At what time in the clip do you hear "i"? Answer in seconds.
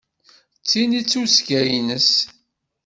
0.99-1.01